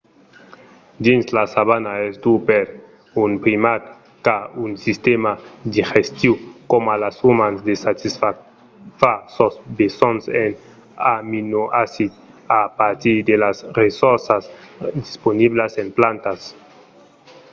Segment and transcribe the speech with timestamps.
[1.05, 2.65] dins la savana es dur per
[3.23, 3.81] un primat
[4.25, 5.31] qu'a un sistèma
[5.75, 6.33] digestiu
[6.71, 8.35] coma los umans de satisfar
[9.35, 10.51] sos besonhs en
[11.15, 12.17] aminoacids
[12.61, 14.43] a partir de las ressorças
[15.01, 16.39] disponiblas en plantas